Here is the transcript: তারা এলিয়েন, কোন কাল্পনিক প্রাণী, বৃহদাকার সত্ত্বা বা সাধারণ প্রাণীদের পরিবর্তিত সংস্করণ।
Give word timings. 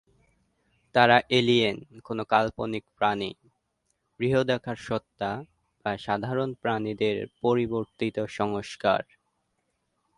তারা 0.95 1.17
এলিয়েন, 1.29 1.77
কোন 2.03 2.19
কাল্পনিক 2.23 2.83
প্রাণী, 2.97 3.31
বৃহদাকার 4.19 4.77
সত্ত্বা 4.87 5.31
বা 5.85 5.91
সাধারণ 5.97 6.49
প্রাণীদের 6.53 7.15
পরিবর্তিত 7.41 8.17
সংস্করণ। 8.29 9.07